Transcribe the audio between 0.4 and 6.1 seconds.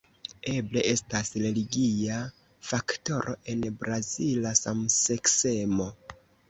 Eble estas religia faktoro en brazila samseksemo.